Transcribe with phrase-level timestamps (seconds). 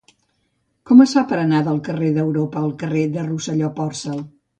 [0.91, 4.25] Com es fa per anar del carrer d'Europa al carrer de Rosselló i Porcel?